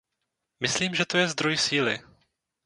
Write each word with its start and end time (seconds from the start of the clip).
Myslím, 0.59 0.95
že 0.97 1.05
to 1.05 1.17
je 1.21 1.27
zdroj 1.29 1.57
síly. 1.61 1.99